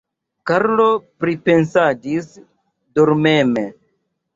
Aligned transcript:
Karlo 0.51 0.85
pripensadis 1.25 2.33
dormeme. 2.97 3.73